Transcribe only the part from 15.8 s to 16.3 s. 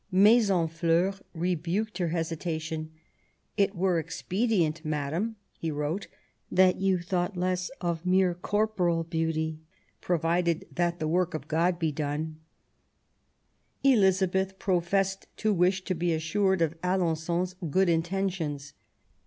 to be